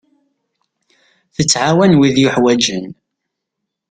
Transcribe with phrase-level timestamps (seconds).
[1.35, 2.85] Tettɛawan wid yeḥwaǧen.